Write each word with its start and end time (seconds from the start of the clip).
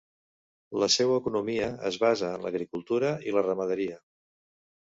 La 0.83 0.87
seua 0.93 1.19
economia 1.23 1.67
es 1.91 1.99
basa 2.05 2.31
en 2.39 2.47
l'agricultura 2.47 3.15
i 3.29 3.37
la 3.37 3.45
ramaderia. 3.49 4.01